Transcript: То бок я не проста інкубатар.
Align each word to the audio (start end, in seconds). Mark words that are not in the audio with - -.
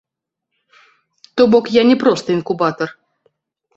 То 1.35 1.43
бок 1.51 1.65
я 1.75 1.83
не 1.91 1.97
проста 2.05 2.27
інкубатар. 2.37 2.89